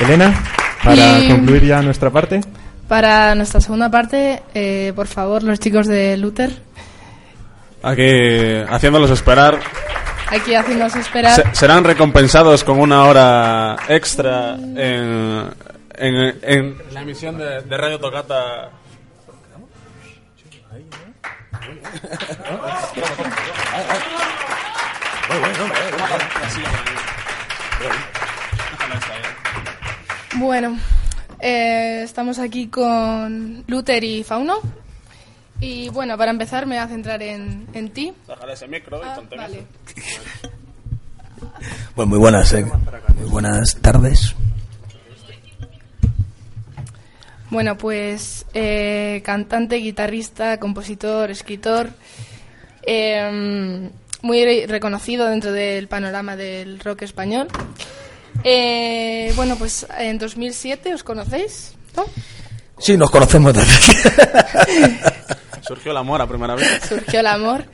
[0.00, 0.34] Elena,
[0.84, 2.40] para concluir ya nuestra parte.
[2.86, 6.50] Para nuestra segunda parte, eh, por favor, los chicos de Luther.
[7.82, 9.58] Aquí haciéndolos esperar.
[10.30, 11.54] Aquí haciéndolos esperar.
[11.54, 15.50] serán recompensados con una hora extra en,
[15.94, 18.70] en, la emisión de, de Radio Tocata.
[30.48, 30.78] Bueno,
[31.40, 34.54] eh, estamos aquí con Luther y Fauno.
[35.60, 38.14] Y bueno, para empezar me voy a centrar en, en ti.
[38.50, 39.66] ese micro ah, vale.
[41.94, 42.64] Bueno, muy buenas, eh.
[43.18, 44.34] muy buenas tardes.
[47.50, 51.90] Bueno, pues eh, cantante, guitarrista, compositor, escritor,
[52.86, 53.90] em,
[54.22, 57.48] muy reconocido dentro del panorama del rock español.
[58.44, 62.04] Eh, bueno, pues en 2007 os conocéis, ¿no?
[62.78, 63.56] Sí, nos conocemos
[65.66, 66.80] Surgió el amor a primera vez.
[66.88, 67.64] Surgió el amor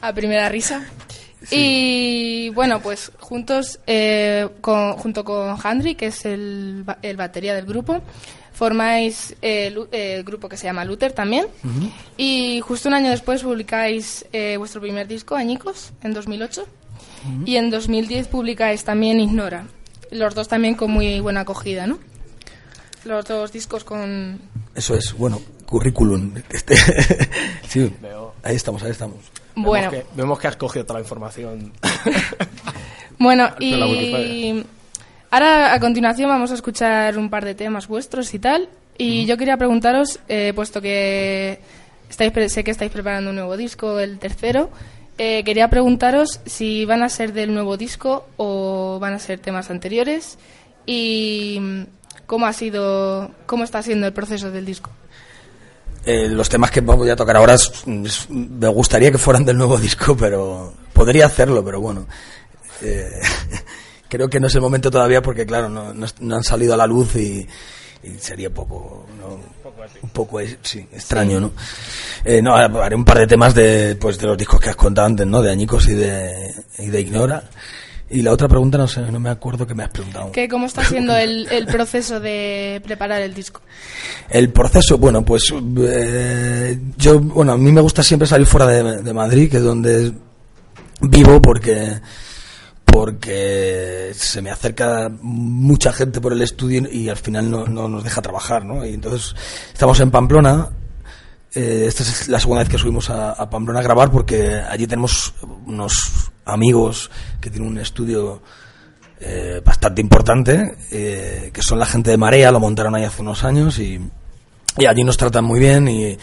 [0.00, 0.84] a primera risa.
[1.50, 8.02] Y bueno, pues juntos, eh, junto con Handry, que es el, el batería del grupo,
[8.52, 11.46] formáis eh, el, grupo que se llama Luther también.
[12.16, 16.66] Y justo un año después publicáis eh, vuestro primer disco, Añicos, en 2008.
[17.46, 19.64] Y en 2010 publicáis también Ignora.
[20.12, 21.98] Los dos también con muy buena acogida, ¿no?
[23.04, 24.38] Los dos discos con...
[24.74, 26.34] Eso es, bueno, currículum.
[26.50, 26.76] Este,
[27.68, 27.92] sí,
[28.42, 29.16] ahí estamos, ahí estamos.
[29.56, 29.90] Bueno.
[30.14, 31.72] Vemos que, has cogido toda la información.
[33.18, 34.64] bueno, y
[35.30, 38.68] ahora a continuación vamos a escuchar un par de temas vuestros y tal.
[38.98, 41.58] Y yo quería preguntaros, eh, puesto que
[42.10, 44.70] estáis, sé que estáis preparando un nuevo disco, el tercero,
[45.18, 49.70] eh, quería preguntaros si van a ser del nuevo disco o van a ser temas
[49.70, 50.38] anteriores
[50.86, 51.82] y mm,
[52.26, 54.90] cómo ha sido, cómo está siendo el proceso del disco.
[56.04, 57.56] Eh, los temas que voy a tocar ahora
[57.86, 62.06] me gustaría que fueran del nuevo disco, pero podría hacerlo, pero bueno.
[62.80, 63.20] Eh,
[64.08, 66.86] creo que no es el momento todavía porque, claro, no, no han salido a la
[66.86, 67.46] luz y,
[68.02, 69.06] y sería poco,
[70.02, 71.52] un poco sí, extraño, ¿no?
[72.24, 75.06] Eh, no, haré un par de temas de, pues, de los discos que has contado
[75.06, 75.40] antes, ¿no?
[75.40, 77.44] De Añicos y de, y de Ignora.
[78.10, 80.32] Y la otra pregunta no sé, no me acuerdo que me has preguntado.
[80.32, 83.62] ¿Qué, ¿Cómo está siendo el, el, proceso de preparar el disco?
[84.28, 89.02] El proceso, bueno, pues eh, yo, bueno, a mí me gusta siempre salir fuera de,
[89.02, 90.12] de Madrid, que es donde
[91.00, 92.00] vivo, porque
[92.92, 98.20] porque se me acerca mucha gente por el estudio y al final no, nos deja
[98.20, 98.84] trabajar, ¿no?
[98.84, 99.34] Y entonces
[99.72, 100.68] estamos en Pamplona.
[101.54, 105.32] Eh, esta es la segunda vez que subimos a, Pamplona a grabar porque allí tenemos
[105.64, 107.10] unos amigos
[107.40, 108.42] que tienen un estudio
[109.20, 113.42] eh, bastante importante, eh, que son la gente de Marea, lo montaron ahí hace unos
[113.42, 113.98] años y,
[114.76, 116.18] y allí nos tratan muy bien y,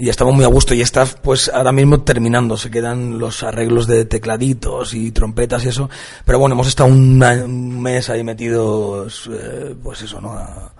[0.00, 3.86] y estamos muy a gusto y está pues ahora mismo terminando, se quedan los arreglos
[3.86, 5.90] de tecladitos y trompetas y eso,
[6.24, 7.18] pero bueno, hemos estado un,
[7.82, 10.32] mes ahí metidos, eh, pues eso, ¿no?
[10.32, 10.72] A,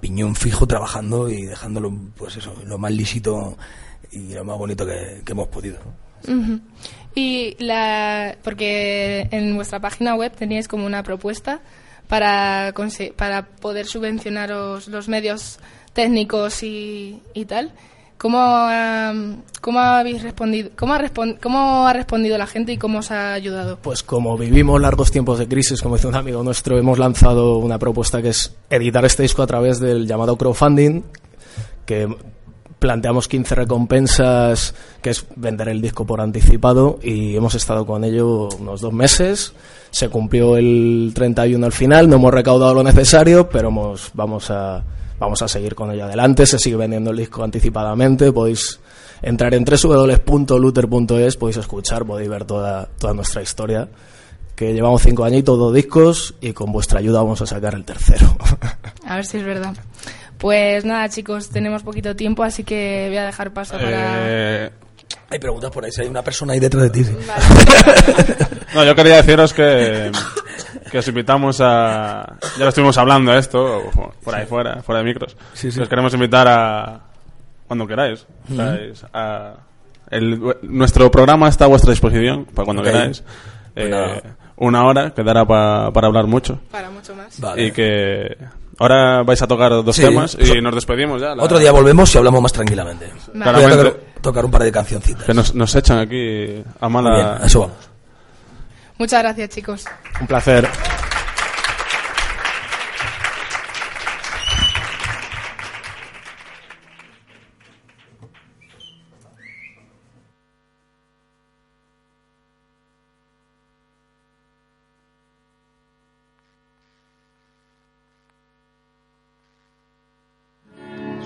[0.00, 3.58] piñón fijo trabajando y dejándolo, pues eso, lo más lisito
[4.12, 5.78] y lo más bonito que, hemos podido.
[7.14, 11.60] Y la, porque en vuestra página web teníais como una propuesta
[12.08, 12.72] para,
[13.16, 15.58] para poder subvencionaros los medios
[15.92, 17.74] técnicos y, y tal.
[18.20, 18.68] ¿Cómo,
[19.62, 20.68] cómo habéis respondido?
[20.76, 21.00] Cómo ha,
[21.40, 23.78] ¿Cómo ha respondido la gente y cómo os ha ayudado?
[23.80, 27.78] Pues como vivimos largos tiempos de crisis, como dice un amigo nuestro, hemos lanzado una
[27.78, 31.02] propuesta que es editar este disco a través del llamado crowdfunding,
[31.86, 32.14] que
[32.78, 38.50] planteamos 15 recompensas, que es vender el disco por anticipado, y hemos estado con ello
[38.58, 39.54] unos dos meses.
[39.92, 44.84] Se cumplió el 31 al final, no hemos recaudado lo necesario, pero hemos, vamos a
[45.20, 48.80] vamos a seguir con ello adelante, se sigue vendiendo el disco anticipadamente, podéis
[49.22, 53.86] entrar en www.luther.es, podéis escuchar, podéis ver toda, toda nuestra historia,
[54.56, 58.34] que llevamos cinco añitos, dos discos, y con vuestra ayuda vamos a sacar el tercero.
[59.06, 59.76] A ver si es verdad.
[60.38, 64.64] Pues nada, chicos, tenemos poquito tiempo, así que voy a dejar paso para...
[64.64, 64.70] Eh,
[65.28, 67.04] hay preguntas por ahí, si hay una persona ahí detrás de ti.
[68.74, 70.10] no, yo quería deciros que
[70.90, 72.36] que os invitamos a...
[72.58, 73.82] Ya lo estuvimos hablando esto,
[74.24, 75.36] por ahí fuera, fuera de micros.
[75.54, 75.80] Sí, sí.
[75.80, 77.00] Os queremos invitar a...
[77.66, 78.26] Cuando queráis.
[78.50, 79.54] Estáis a-
[80.10, 83.22] el- nuestro programa está a vuestra disposición, para cuando queráis.
[83.74, 84.22] Pues Eh,
[84.56, 86.58] una hora, que dará pa- para hablar mucho.
[86.70, 87.38] Para mucho más.
[87.40, 87.66] Vale.
[87.66, 88.36] Y que...
[88.78, 90.02] Ahora vais a tocar dos Sí.
[90.02, 91.34] temas y nos despedimos ya.
[91.34, 93.06] la- Otro día volvemos y hablamos más tranquilamente.
[93.06, 93.20] Vale.
[93.34, 93.84] Voy a Claramente.
[93.90, 95.24] tocar, tocar un par de cancioncitas.
[95.24, 97.14] Que nos, nos echan aquí a mala...
[97.14, 97.89] bien, eso vamos.
[99.00, 99.86] Muchas gracias, chicos.
[100.20, 100.68] Un placer.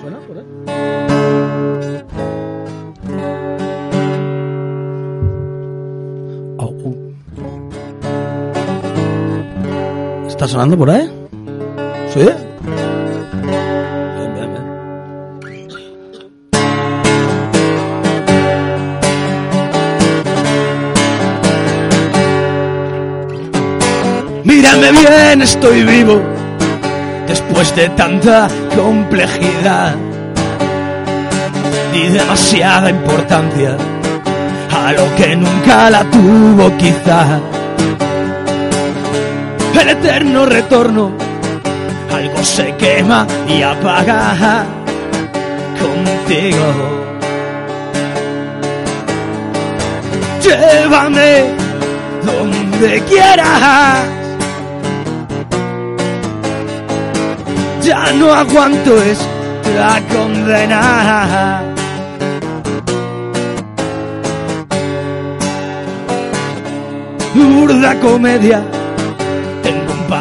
[0.00, 1.13] ¿Suena por ahí?
[10.44, 11.10] ¿Está sonando por ahí?
[12.12, 12.20] ¿Sí?
[24.44, 26.20] Mírame bien, estoy vivo
[27.26, 29.94] después de tanta complejidad
[31.94, 33.78] y demasiada importancia
[34.76, 37.53] a lo que nunca la tuvo quizá.
[39.80, 41.12] El eterno retorno,
[42.12, 44.64] algo se quema y apaga
[45.80, 47.04] contigo.
[50.42, 51.44] Llévame
[52.24, 54.04] donde quieras.
[57.82, 61.62] Ya no aguanto esta condena.
[67.34, 68.62] Burda comedia,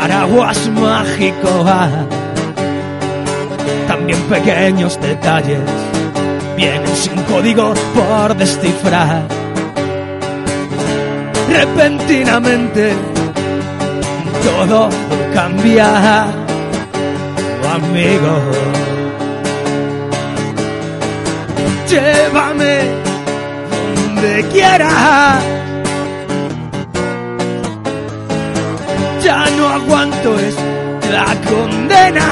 [0.03, 1.63] paraguas mágico.
[1.65, 1.89] ah.
[3.87, 5.61] También pequeños detalles
[6.57, 9.23] vienen sin código por descifrar.
[11.49, 12.93] Repentinamente
[14.43, 14.89] todo
[15.33, 16.25] cambia
[17.75, 18.35] amigo.
[21.87, 22.75] Llévame
[23.71, 25.62] donde quieras.
[29.33, 32.27] Ya no aguanto esta condena.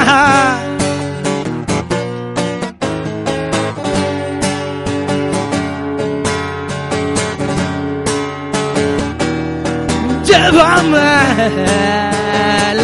[10.28, 11.12] Llévame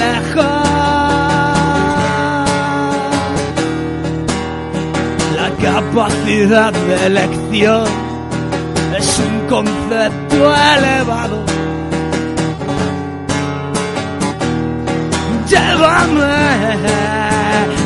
[0.02, 0.44] lejos.
[5.36, 7.86] La capacidad de elección
[8.98, 11.57] es un concepto elevado.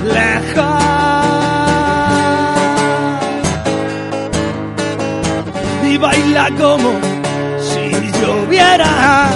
[0.05, 0.83] Lejos.
[5.89, 6.91] Y baila como
[7.61, 7.91] si
[8.21, 9.29] lloviera.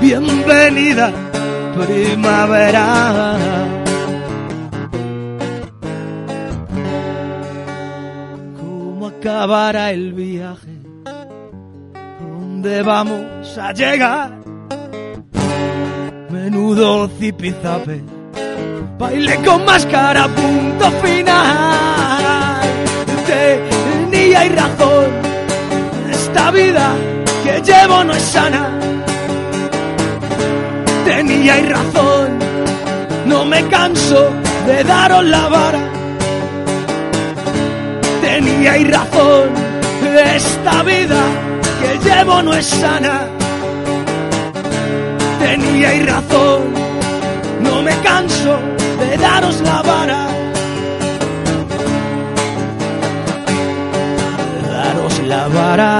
[0.00, 1.10] Bienvenida
[1.76, 3.36] primavera.
[8.58, 10.76] ¿Cómo acabará el viaje?
[12.20, 14.30] ¿Dónde vamos a llegar?
[16.30, 18.02] Menudo zipizape,
[18.98, 22.60] baile con máscara, punto final.
[23.26, 25.06] Tenía y razón,
[26.10, 26.94] esta vida
[27.44, 28.70] que llevo no es sana.
[31.04, 32.38] Tenía y razón,
[33.26, 34.30] no me canso
[34.66, 35.96] de daros la vara
[38.36, 39.48] tenía y razón.
[40.34, 41.22] Esta vida
[41.80, 43.35] que llevo no es sana.
[45.48, 46.60] Tenía y razón.
[47.62, 48.58] No me canso
[48.98, 50.26] de daros la vara.
[54.68, 55.92] Daros la vara.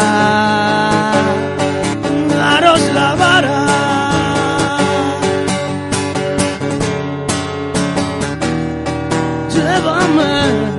[2.41, 3.59] Daros la vara.
[9.55, 10.76] Llévame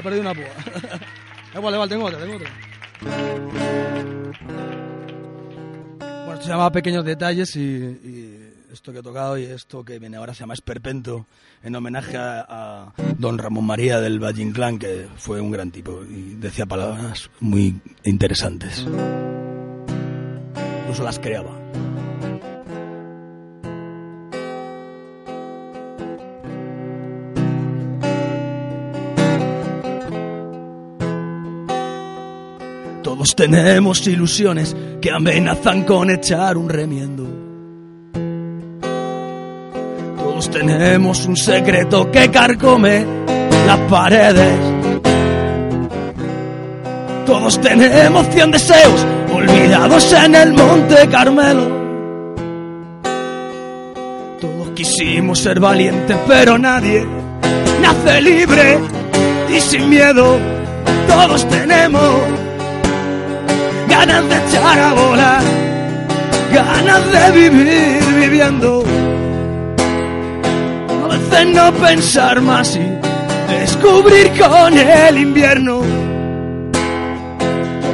[0.00, 0.44] he perdido una púa.
[1.54, 2.50] igual, igual, tengo otra, tengo otra.
[6.26, 10.16] Bueno, se llama Pequeños Detalles y, y, esto que he tocado y esto que viene
[10.16, 11.26] ahora se llama Esperpento,
[11.62, 16.02] en homenaje a, a don Ramón María del Valle Inclán, que fue un gran tipo
[16.04, 18.86] y decía palabras muy interesantes.
[20.82, 21.60] Incluso las creaba.
[33.20, 37.26] Todos tenemos ilusiones que amenazan con echar un remiendo.
[40.16, 43.04] Todos tenemos un secreto que carcome
[43.66, 44.58] las paredes.
[47.26, 51.68] Todos tenemos cien deseos olvidados en el Monte Carmelo.
[54.40, 57.06] Todos quisimos ser valientes, pero nadie
[57.82, 58.78] nace libre
[59.54, 60.38] y sin miedo.
[61.06, 62.49] Todos tenemos
[64.00, 65.42] ganas de echar a volar,
[66.54, 68.82] ganas de vivir viviendo.
[71.04, 72.88] A veces no pensar más y
[73.52, 75.82] descubrir con el invierno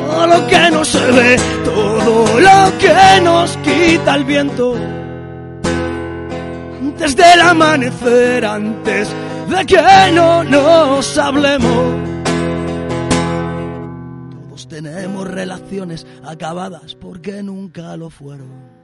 [0.06, 4.76] todo lo que no se ve, todo lo que nos quita el viento.
[6.82, 9.08] Antes del amanecer, antes
[9.48, 12.05] de que no nos hablemos
[14.68, 18.76] tenemos relaciones acabadas porque nunca lo fueron.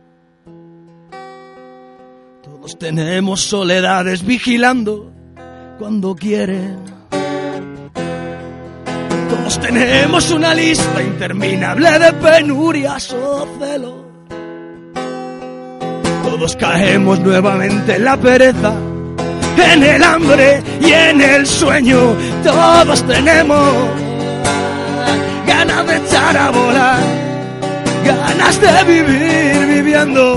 [2.43, 5.13] Todos tenemos soledades vigilando
[5.79, 6.79] cuando quieren.
[9.29, 14.03] Todos tenemos una lista interminable de penurias o celos.
[16.25, 18.75] Todos caemos nuevamente en la pereza,
[19.73, 22.17] en el hambre y en el sueño.
[22.43, 24.12] Todos tenemos
[25.73, 27.01] ganas de echar a volar,
[28.05, 30.37] ganas de vivir viviendo.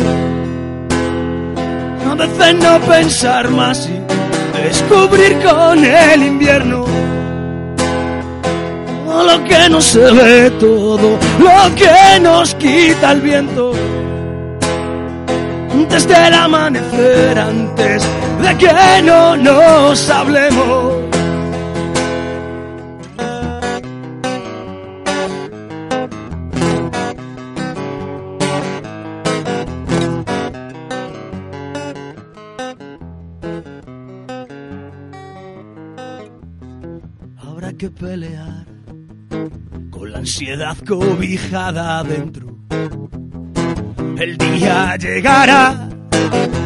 [2.10, 6.86] A veces no pensar más y descubrir con el invierno
[9.24, 13.72] lo que no se ve, todo lo que nos quita el viento.
[15.72, 18.04] Antes del amanecer, antes
[18.42, 21.05] de que no nos hablemos.
[37.78, 38.66] Que pelear
[39.90, 42.58] con la ansiedad cobijada adentro.
[44.18, 45.90] El día llegará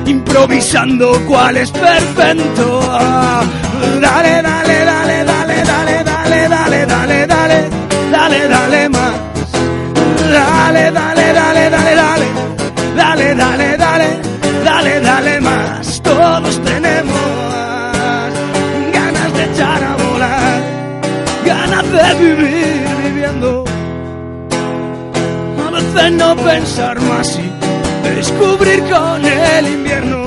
[0.06, 2.80] improvisando cuál es perfecto.
[4.02, 7.70] Dale, dale, dale, dale, dale, dale, dale, dale, dale,
[8.12, 9.14] dale, dale más.
[10.32, 14.29] Dale, dale, dale, dale, dale, dale, dale, dale, dale,
[26.12, 30.26] No pensar más y descubrir con el invierno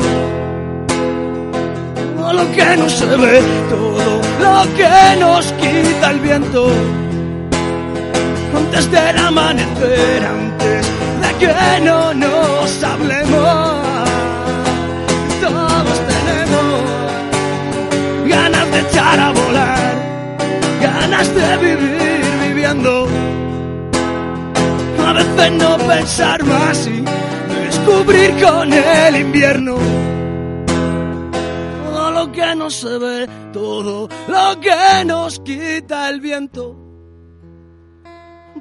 [2.16, 6.70] todo lo que no se ve, todo lo que nos quita el viento.
[8.56, 10.86] Antes del amanecer, antes
[11.20, 14.08] de que no nos hablemos,
[15.40, 16.82] todos tenemos
[18.28, 19.92] ganas de echar a volar
[20.80, 23.08] ganas de vivir viviendo.
[25.12, 27.04] A veces no pensar más y
[27.66, 29.76] descubrir con el invierno
[31.85, 36.78] todo lo que no se ve, todo lo que nos quita el viento.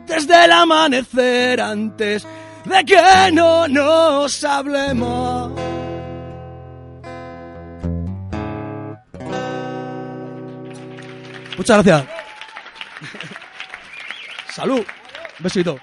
[0.05, 2.27] Desde el amanecer, antes
[2.65, 5.53] de que no nos hablemos.
[11.57, 12.05] Muchas gracias.
[14.53, 14.83] Salud.
[15.39, 15.79] Besito.